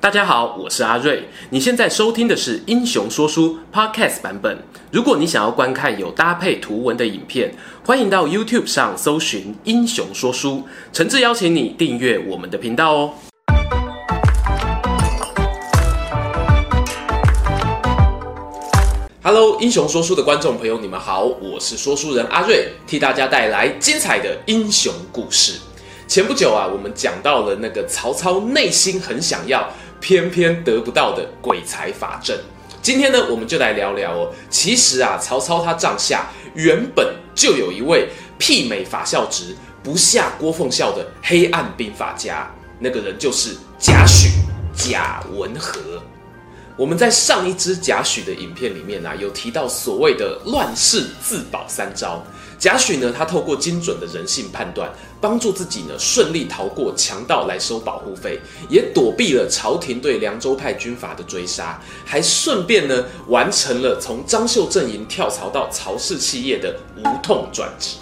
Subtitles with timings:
[0.00, 1.28] 大家好，我是阿瑞。
[1.50, 4.58] 你现在收听的是《英雄说书》Podcast 版本。
[4.90, 7.52] 如果你想要观看有搭配图文的影片，
[7.84, 10.52] 欢迎到 YouTube 上搜寻《英雄说书》，
[10.90, 13.12] 诚挚邀请你订阅我们的频道哦。
[19.22, 25.60] Hello，英雄说书的观众朋友，你们好，我是说书人阿瑞，替大家带来精彩的英雄故事。
[26.08, 29.68] 前不久啊，我们讲到了那个曹操内心很想要。
[30.00, 32.38] 偏偏得不到的鬼才法阵。
[32.82, 34.32] 今天呢，我们就来聊聊哦。
[34.48, 38.08] 其实啊，曹操他帐下原本就有一位
[38.38, 44.30] 媲美法孝直、不下郭奉孝的黑暗兵法家，那个人就是贾诩、
[44.74, 45.78] 贾文和。
[46.76, 52.24] 我们在上一支贾诩的影片里面啊，有提到所谓的乱世自保三招。
[52.60, 58.38] 贾诩呢，他透过精准的人性判断，帮助自己呢顺利逃过强盗来收保护费，
[58.68, 67.96] 也躲避了朝廷对凉州派军阀的追杀，还顺便呢完成了从张绣阵营跳槽到曹氏企业的无痛转职。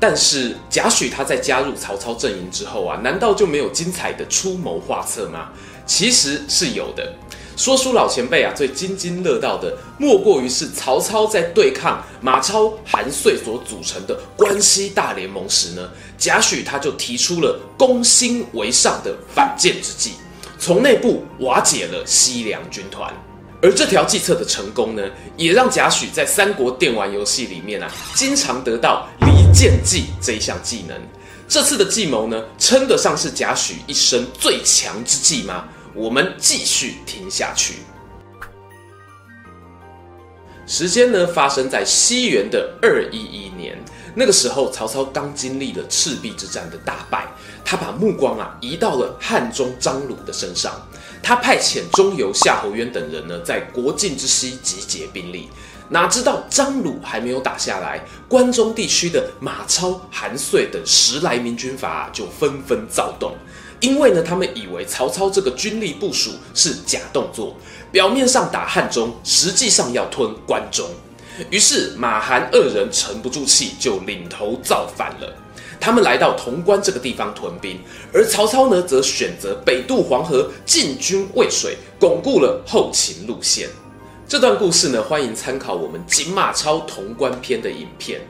[0.00, 5.50] 但是贾诩他在加入曹操阵营之后啊，难道就没有精彩的出谋划策吗？
[5.86, 7.14] 其实是有的。
[7.56, 20.12] 说书老前辈啊，最津津乐道的莫过于是曹操在对抗马超、韩遂所组成的关西大联盟时呢，贾诩他就提出了攻心为上的反间之计，
[20.58, 23.10] 从内部瓦解了西凉军团。
[23.62, 25.02] 而这条计策的成功呢，
[25.34, 30.94] 也让贾诩在三国电玩游戏里面啊，经常得到离间计这一项技能。
[31.48, 35.64] 这次的计谋呢，称得上是贾诩一生最强之计吗？
[35.96, 37.76] 我们继续听下去。
[40.66, 43.78] 时间呢，发生在西元的二一一年。
[44.14, 47.26] 那个时候，曹操刚经历了赤壁之战的大败，
[47.64, 50.74] 他把目光啊移到了汉中张鲁的身上。
[51.22, 55.48] 他派遣中游、夏侯渊等人呢，在国境之西集结兵力。
[55.88, 63.34] 哪知道张鲁还没有打下来，关中地区的马超、韩遂等十来名军阀就纷纷躁动。
[63.80, 67.54] 因为呢，他们以为曹操这个军力部署是假动作，
[67.92, 70.88] 表面上打汉中，实际上要吞关中。
[71.50, 75.36] 于是马韩二人沉不住气，就领头造反了。
[75.78, 77.78] 他们来到潼关这个地方屯兵，
[78.12, 83.68] 而曹操呢，则选择北渡黄河，进军渭水，巩固了后勤路线。
[84.26, 88.20] 这段故事呢，欢迎参考我们《锦马超潼关篇》的影片。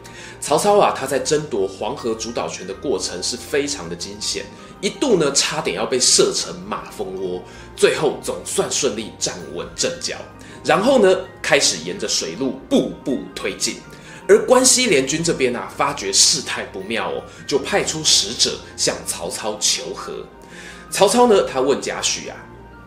[0.41, 4.45] 曹操啊，他在争夺黄河主导权的过程是非常的惊险。
[4.81, 7.43] 一度呢，差点要被射成马蜂窝，
[7.75, 10.17] 最后总算顺利站稳阵脚。
[10.65, 13.77] 然后呢，开始沿着水路步步推进。
[14.29, 20.13] 而关西联军这边啊，发觉事态不妙哦，就派出使者向曹操求和。
[20.91, 22.37] 曹操呢，他问贾诩啊：“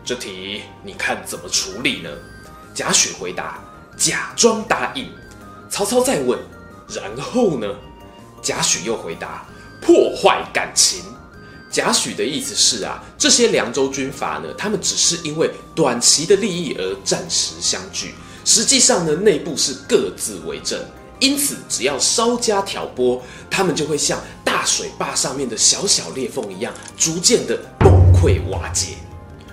[0.04, 2.10] 这题你看怎么处理呢？”
[2.76, 3.64] 贾诩回答
[3.98, 5.10] ：“假装答应。”
[5.70, 6.38] 曹操再问
[6.94, 7.68] ：“然后呢？”
[8.42, 9.46] 贾诩又回答
[9.82, 11.04] ：“破坏感情。”
[11.72, 20.80] 贾诩的意思是啊，这些凉州军阀呢，他们只是因为短期的利益而暂时相聚，实际上呢，内部是各自为政，
[21.20, 23.22] 因此只要稍加挑拨，
[23.52, 28.96] 他们就会像大水坝上面的小小裂缝一样，逐渐的崩溃瓦解。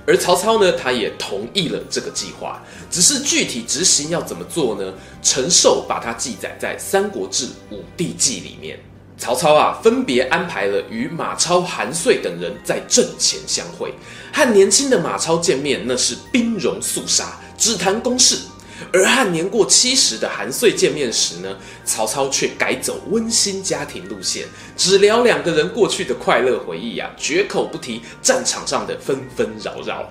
[0.06, 4.94] 而曹操呢，他也同意了这个计划，只是具体执行要怎么做呢？
[5.22, 8.78] 陈寿把它记载在《三国志·武帝纪》里面。
[9.18, 13.94] 曹操啊，分别安排了与马超、韩遂等人在阵前相会，
[14.32, 18.36] 和年轻的马超见面，那是兵戎肃杀，只谈公事；
[18.92, 24.46] 而和年过七十的韩遂见面时呢，曹操却改走温馨家庭路线，
[24.76, 30.06] 只聊两个人过去的快乐回忆啊，绝口不提战场上的纷纷扰扰。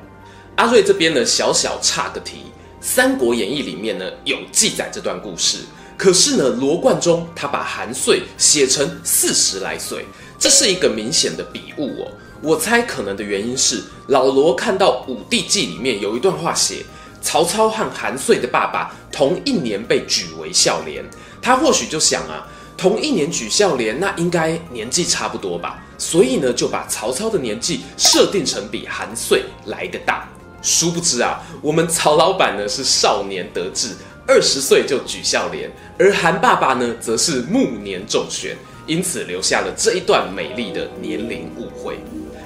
[0.56, 2.38] 阿瑞这边呢，小小岔个题，
[2.82, 5.60] 《三国演义》里面呢有记载这段故事。
[5.98, 10.06] 可是呢，罗贯中他把韩遂写成四十来岁，
[10.38, 12.12] 这是一个明显的笔误哦。
[12.42, 16.86] 我猜可能的原因是老罗看到《武帝纪》里面有一段话写
[17.22, 21.04] 曹操和韩遂的爸爸同一年被举为孝廉，
[21.42, 22.46] 他或许就想啊，
[22.78, 30.30] 同一年举孝廉，那应该年纪差不多吧，所以呢就把曹操的年纪设定成比韩遂来得大。
[30.62, 33.96] 殊不知啊，我们曹老板呢是少年得志。
[34.28, 35.70] 二十岁就举孝廉，
[36.00, 38.58] 而韩爸爸呢，则是暮年中选，
[38.88, 42.00] 因此留下了这一段美丽的年龄误会。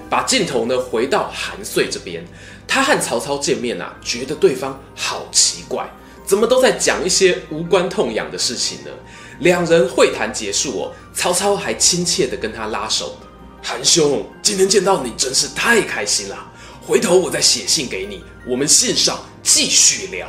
[0.09, 2.25] 把镜头呢回到韩遂这边，
[2.67, 5.89] 他和曹操见面啊，觉得对方好奇怪，
[6.25, 8.91] 怎么都在讲一些无关痛痒的事情呢？
[9.39, 13.17] 两人会谈结束哦，曹操还亲切地跟他拉手
[13.63, 16.51] ：“韩兄，今天见到你真是太开心了。”
[16.85, 20.27] 回头我再写信给你，我们信上继续聊。”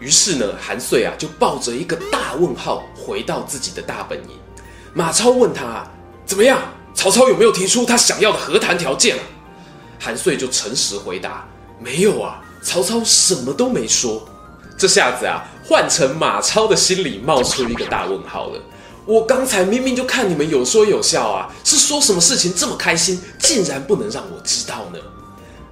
[0.00, 4.30] 于是呢，韩遂啊就抱着一个大问号回到自己的大本营。
[4.92, 5.90] 马超问他啊
[6.26, 6.58] ：“怎么样？
[6.92, 9.22] 曹操有没有提出他想要的和谈条件啊？”
[10.00, 11.46] 韩遂就诚实回答
[11.78, 14.26] ：“没有啊，曹操什么都没说。”
[14.76, 18.60] 这下子啊，换成马超的心里冒出一个大问号了。
[19.04, 24.98] 我刚才明明就看你们有说有笑啊，是说什么事情这么开心，竟然不能让我知道呢？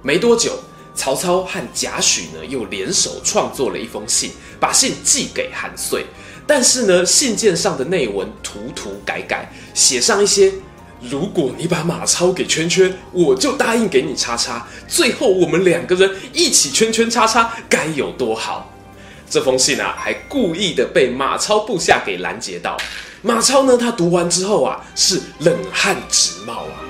[0.03, 0.59] 没多久。
[0.95, 6.05] 曹操和贾诩呢，又联手创作了一封信，把信寄给韩遂。
[6.45, 10.51] 但是呢，信件上的内文涂涂改改，写上一些
[10.99, 14.67] “如果你把马超给圈圈，我就答应给你叉叉。
[14.87, 18.73] 最后我们两个人一起圈圈叉叉，该有多好！”
[19.29, 22.75] 这封信啊，还故意的被马超部下给拦截到。
[23.21, 26.81] 马超呢，他读完之后啊，是冷汗直冒啊！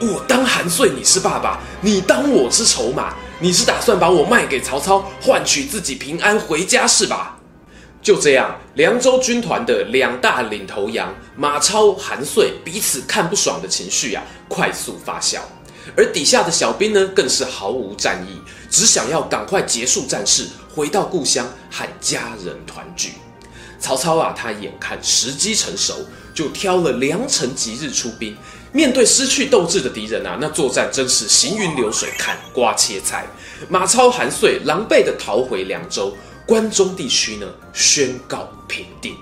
[0.00, 3.14] 我当韩遂你是爸爸，你当我是筹码。
[3.40, 7.36] 你是打算把我卖给曹操，换取自己平安回家是吧？
[8.02, 15.38] 就这样，凉州军团的两大领头羊马超、韩遂彼此看不爽的情绪呀、啊，快速发酵。
[15.96, 18.40] 而底下的小兵呢，更是毫无战意，
[18.70, 23.12] 只想要赶快结束战事，回到故乡和家人团聚。
[23.80, 25.94] 曹操啊，他眼看时机成熟，
[26.34, 28.36] 就挑了良辰吉日出兵。
[28.72, 33.26] 面对失去斗志的敌人啊，那作战真是行云流水，砍瓜切菜。
[33.68, 36.14] 马超、韩遂狼狈地逃回凉州，
[36.46, 39.16] 关中地区呢宣告平定。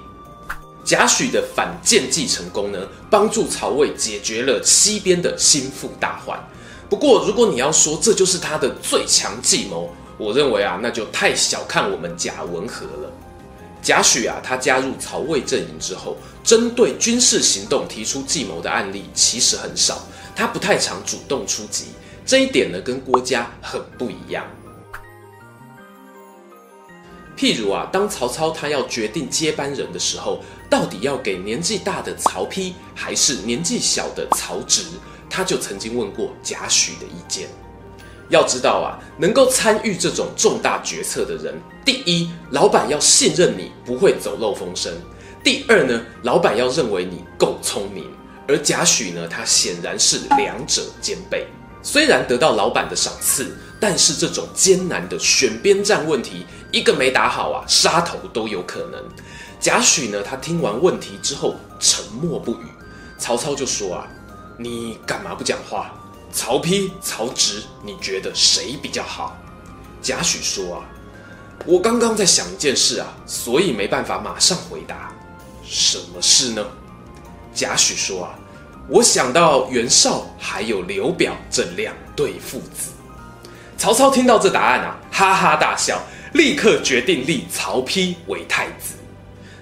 [0.84, 2.78] 贾诩的反间计成功呢，
[3.10, 6.38] 帮助曹魏解决了西边的心腹大患。
[6.88, 13.12] 不过，如果你要说这就是他的最强计谋，我认为啊，那就太小看我们贾文和了。
[13.86, 20.04] 贾诩啊，他加入曹魏阵营之后，针对军事行动提出计谋的案例其实很少，
[20.34, 21.84] 他不太常主动出击，
[22.26, 24.44] 这一点呢跟郭嘉很不一样。
[27.36, 34.82] 譬如啊，当曹操他要决定接班人的时候，到底要给年纪大的曹丕还是年纪小的曹植，
[35.30, 37.48] 他就曾经问过贾诩的意见。
[38.28, 44.92] 要知道啊，能够参与这种重大决策的人，第一，老板要信任你不会走漏风声；
[45.44, 48.04] 第二呢，老板要认为你够聪明。
[48.48, 51.46] 而贾诩呢，他显然是两者兼备。
[51.82, 59.00] 虽然得到老板的赏赐，但是这种艰难的选边站问题，一个没打好啊，杀头都有可能。
[59.58, 62.66] 贾诩呢，他听完问题之后沉默不语。
[63.18, 64.06] 曹操就说啊，
[64.58, 65.95] 你干嘛不讲话？
[66.32, 69.36] 曹丕、曹植，你觉得谁比较好？
[70.02, 70.84] 贾诩说啊，
[71.64, 75.12] 我刚刚在想一件事啊，所以没办法马上回答。
[75.64, 76.64] 什么事呢？
[77.54, 78.38] 贾诩说啊，
[78.88, 82.90] 我想到袁绍还有刘表这两对父子。
[83.78, 86.00] 曹操听到这答案啊，哈哈大笑，
[86.34, 88.94] 立刻决定立曹丕为太子。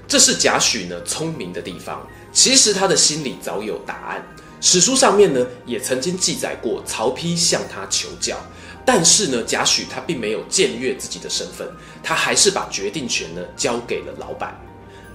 [0.07, 4.23] 这是贾诩呢聪明的地方，其实他的心里早有答案。
[4.67, 8.39] 史书上面呢，也曾经记载过曹丕向他求教，
[8.83, 11.71] 但是呢，贾诩他并没有僭越自己的身份，
[12.03, 14.59] 他还是把决定权呢交给了老板，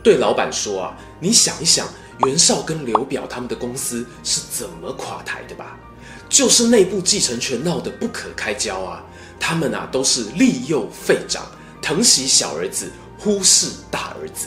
[0.03, 1.89] 对老板说啊，你想一想，
[2.27, 5.75] 袁绍跟刘表他们的公司是怎么垮台的吧？
[6.29, 9.03] 就是内部继承权闹得不可开交啊，
[9.39, 11.43] 他们啊都是利诱废长，
[11.81, 14.45] 疼惜小儿子，忽视大儿子。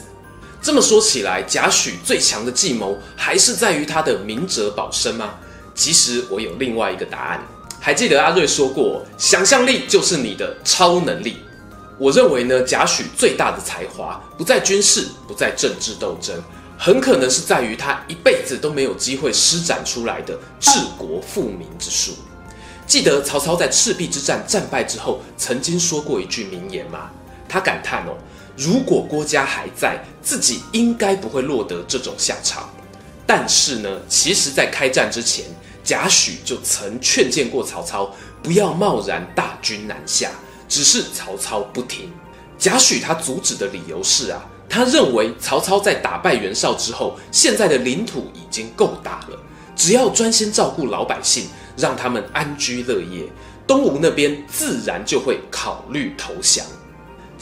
[0.63, 5.35] 这么说起来，贾诩最强的计谋还是在于他的明哲保身吗？
[5.75, 7.43] 其实我有另外一个答案。
[7.81, 11.39] 还记得阿瑞说过，想象力就是你的超能力。
[11.99, 16.41] 我认为呢，贾诩最大的才华不在军事，不在政治斗争，
[16.79, 22.13] 很可能是在于他一辈子都没有机会施展出来的治国富民之术。
[22.87, 27.11] 记得曹操在赤壁之战战败之后，曾经说过一句名言吗？
[27.49, 28.17] 他感叹哦。
[28.57, 32.69] 如果郭嘉还在，自己应该不会落得这种下场。
[33.27, 35.47] 但是呢，其实，在开战之前，
[35.83, 40.31] 贾诩就曾劝谏过曹操，不要贸然大军南下。
[40.69, 42.11] 只是曹操不听。
[42.59, 49.39] 贾诩他阻止的理由是啊，他认为曹操在打败袁绍之后，现在的领土已经够大了，
[49.77, 53.31] 只要专心照顾老百姓，让他们安居乐业，
[53.67, 56.65] 东吴那边自然就会考虑投降。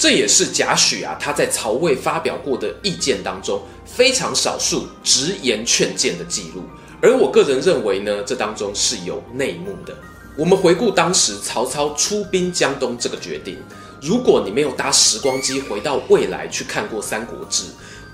[0.01, 6.63] 这也是贾诩啊，他在曹魏发表过的意见当中非常少数直言劝谏的记录。
[7.03, 9.95] 而我个人认为呢，这当中是有内幕的。
[10.39, 13.59] 我们回顾当时曹操出兵江东这个决定，
[14.01, 17.65] 如果你没有搭时光机回到未来去看过《三国志》，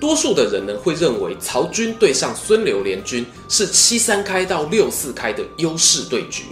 [0.00, 6.46] 多数的人呢会认为曹军对上孙刘联军是七三开到六四开的优势对局。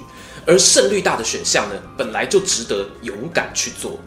[0.47, 3.99] 而胜率大的选项呢，本来就值得勇敢去做。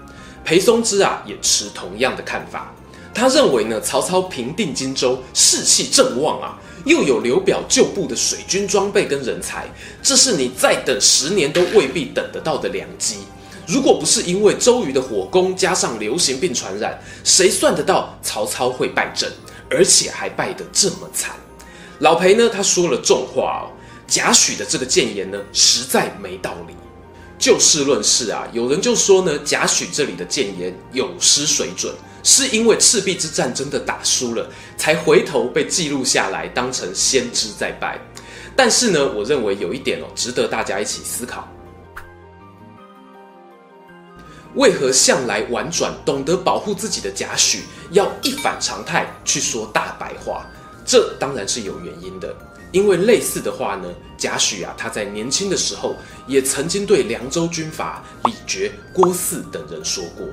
[0.48, 2.74] 裴松之啊，也持同样的看法。
[3.13, 9.70] 他认为呢，曹操平定荆州，士气正旺啊，又有刘表旧部的水军装备跟人才，
[10.01, 13.18] 这是你再等十年都未必等得到的良机。
[13.68, 19.30] 如果不是因为周瑜的火攻加上流行病传染，谁算得到曹操会败阵，
[19.70, 21.36] 而且还败得这么惨？
[22.00, 23.75] 老裴呢，他说了重话哦。
[24.08, 26.74] 贾诩的这个谏言呢，实在没道理。
[27.38, 38.00] 就事论事啊，有人就说呢，贾诩这里的谏言有失水准，是因为赤壁之战真的打输了，才回头被记录下来，当成先知在拜。
[38.56, 41.48] 但是呢，我认为有一点哦，值得大家一起思考。
[44.56, 47.60] 为何向来婉转、懂得保护自己的贾诩，
[47.91, 50.44] 要一反常态去说大白话？
[50.84, 52.36] 这当然是有原因的。
[52.72, 55.96] 因为类似的话呢，贾诩啊，他在年轻的时候
[56.28, 60.28] 也曾经对凉州军阀李傕、郭汜等人说过。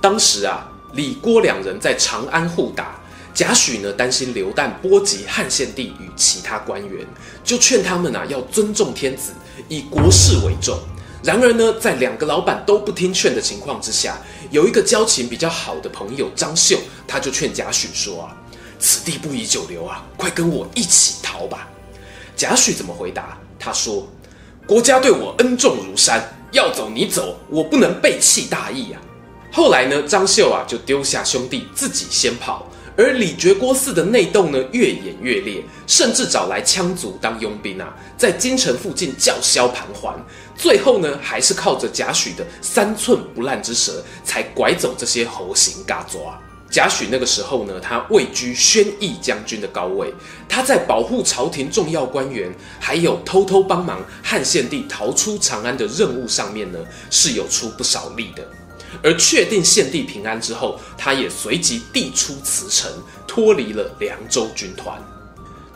[0.00, 3.00] 当时啊，李郭两人在长安互打，
[3.34, 7.06] 贾诩呢担心流弹波及汉献帝与其他官员，
[7.44, 9.32] 就劝他们啊要尊重天子，
[9.68, 10.78] 以国事为重。
[11.22, 14.18] 然而呢，在两个老板都不听劝的情况之下，
[14.50, 18.36] 有一个交情比较好的朋友张绣，他就劝贾诩说啊
[18.80, 21.68] ：“此地不宜久留啊，快跟我一起逃吧。”
[22.40, 23.38] 贾诩怎么回答？
[23.58, 24.08] 他说
[24.66, 28.96] ：“国家对我恩重如山，要走你走，我不能背弃大义啊。”
[29.52, 32.66] 后来呢，张绣啊就丢下兄弟自己先跑，
[32.96, 40.14] 而李傕、郭汜的内斗呢越演越烈，甚至找来羌族当佣兵啊，在京城附近叫嚣盘桓。
[40.56, 46.40] 最后呢，还是靠着贾诩的三寸不烂之舌，才拐走这些猴行嘎抓。
[46.70, 50.14] 贾诩那个时候呢，他位居宣义将军的高位，
[50.48, 56.78] 他在保护朝廷重要官员，还有偷偷帮忙汉献帝逃出长安的任务上面呢，
[57.10, 58.46] 是有出不少力的。
[59.02, 62.88] 而确定献帝平安之后，他也随即递出辞呈，
[63.26, 64.96] 脱离了凉州军团。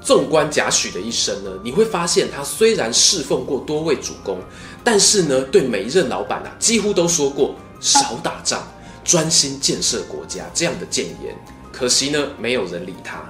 [0.01, 4.39] 纵观贾诩的一生呢，你会发现他虽然侍奉过多位主公，
[4.85, 8.63] 但是呢，对每一任老板啊，几乎都说过少打仗，
[9.05, 11.37] 专心建设国家这样的谏言。
[11.71, 13.23] 可惜呢，没有人理他。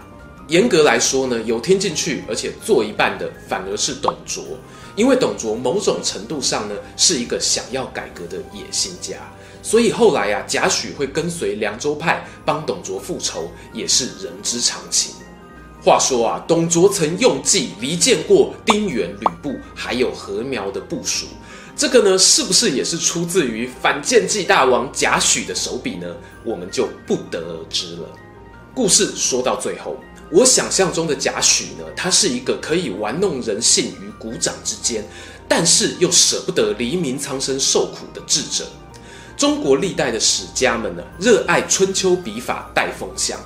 [0.48, 4.44] 严格来说呢，有听进去而且做一半的，反而是董卓，
[4.94, 9.16] 因为董卓某种程度上呢，是一个想要改革的野心家，
[9.62, 15.14] 所以后来啊，贾诩会跟随凉州派帮董卓复仇，也是人之常情。
[15.82, 21.26] 话说啊，董卓曾用计离间过丁原、吕布，还有何苗的部署。
[21.76, 26.06] 这个呢，是不是也是出自于反间计大王贾诩的手笔呢？
[26.44, 28.08] 我们就不得而知了。
[28.72, 29.96] 故事说到最后，
[30.30, 35.04] 我想象中的贾诩呢，他是一个可以玩弄人性于股掌之间，
[35.48, 38.64] 但是又舍不得黎民苍生受苦的智者。
[39.36, 43.36] 中国历代的史家们呢，热爱春秋笔法带风向。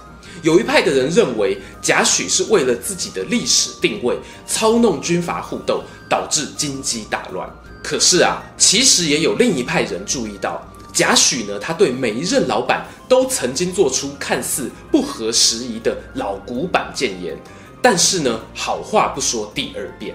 [0.43, 7.51] 有一派的人认为，贾诩是为了自己的历史定位，操弄军阀互斗，导致京畿大乱。
[7.89, 17.35] 可是啊，其实也有另一派人注意到，贾诩呢，他对每一任老板都曾经做出看似不合时宜的老古板谏言，
[17.81, 20.15] 但是呢，好话不说第二遍。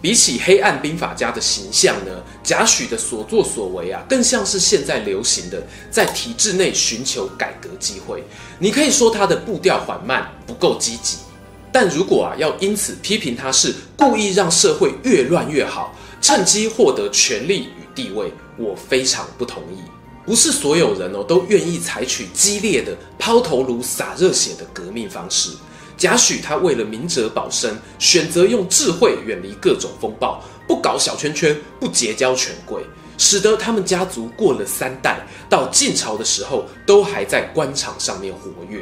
[0.00, 8.24] 比起黑暗兵法家的形象呢，贾诩的所作所为啊，更像是现在流行的在体制内寻求改革机会。
[8.58, 11.18] 你可以说他的步调缓慢，不够积极。
[11.70, 19.82] 但如果啊，要因此批评他是故意让社会越乱越好，趁机获得权力与地位，我非常不同意。
[20.24, 25.50] 不是所有人哦都愿意采取激烈的抛头颅洒热血的革命方式。
[25.96, 32.84] 贾诩他为了明哲保身，选择用智慧远离各种风暴，不搞小圈圈，不结交权贵，
[33.18, 38.80] 使得他们家族过了三代，到晋朝的时候都还在官场上面活跃。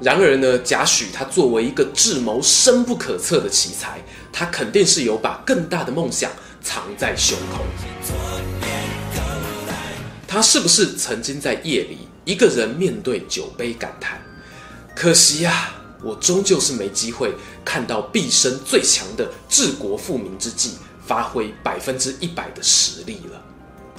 [0.00, 6.30] 然而呢，贾诩他作为一个智谋深不可测的奇才，他肯定是有把更大的梦想
[6.62, 7.64] 藏在胸口。
[10.26, 14.20] 他是不是曾经在夜里一个人面对酒杯感叹：
[14.94, 20.74] 可惜呀、我终究是没机会看到毕生最强的治国富民之计
[21.04, 23.42] 发挥百分之一百的实力了。